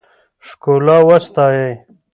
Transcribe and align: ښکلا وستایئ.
ښکلا 0.47 0.97
وستایئ. 1.09 1.73